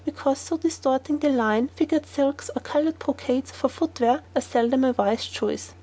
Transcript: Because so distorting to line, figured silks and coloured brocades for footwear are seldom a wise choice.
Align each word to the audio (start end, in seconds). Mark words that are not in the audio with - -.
Because 0.03 0.39
so 0.39 0.57
distorting 0.57 1.19
to 1.19 1.29
line, 1.29 1.67
figured 1.75 2.07
silks 2.07 2.49
and 2.55 2.63
coloured 2.63 2.97
brocades 2.97 3.51
for 3.51 3.69
footwear 3.69 4.23
are 4.35 4.41
seldom 4.41 4.83
a 4.83 4.93
wise 4.93 5.27
choice. 5.27 5.75